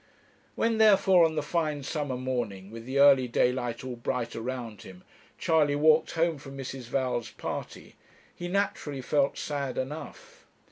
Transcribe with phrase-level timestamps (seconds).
[0.55, 5.03] When, therefore, on the fine summer morning, with the early daylight all bright around him,
[5.37, 6.85] Charley walked home from Mrs.
[6.87, 7.97] Val's party,
[8.35, 10.47] he naturally felt sad enough.